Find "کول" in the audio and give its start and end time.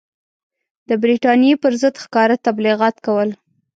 3.05-3.29